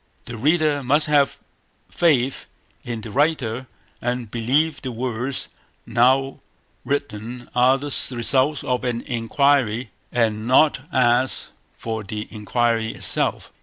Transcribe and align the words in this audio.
The 0.25 0.35
reader 0.35 0.81
must 0.81 1.05
have 1.05 1.37
faith 1.87 2.47
in 2.83 3.01
the 3.01 3.11
writer, 3.11 3.67
and 4.01 4.31
believe 4.31 4.81
the 4.81 4.91
words 4.91 5.47
now 5.85 6.39
written 6.83 7.47
are 7.53 7.77
the 7.77 7.91
results 8.09 8.63
of 8.63 8.83
an 8.83 9.01
inquiry, 9.01 9.91
and 10.11 10.47
not 10.47 10.79
ask 10.91 11.51
for 11.75 12.03
the 12.03 12.27
inquiry 12.31 12.95
itself. 12.95 13.51